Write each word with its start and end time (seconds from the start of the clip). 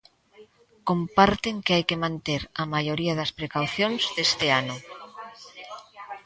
Comparten 0.89 1.55
que 1.65 1.73
hai 1.75 1.83
que 1.89 2.01
manter 2.05 2.41
a 2.61 2.63
maioría 2.73 3.13
das 3.19 3.31
precaucións 3.39 4.01
deste 4.15 4.47
ano. 4.61 4.75